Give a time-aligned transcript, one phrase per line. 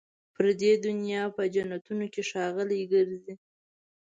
[0.33, 3.33] پر دې دنیا په جنتونو کي ښاغلي ګرځي